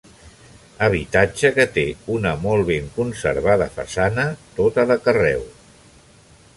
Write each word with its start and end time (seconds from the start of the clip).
Habitatge 0.85 1.51
que 1.57 1.65
té 1.75 1.83
una 2.15 2.31
molt 2.47 2.67
ben 2.71 2.89
conservada 2.97 3.69
façana, 3.77 4.27
tota 4.61 4.89
de 4.95 5.01
carreu. 5.07 5.49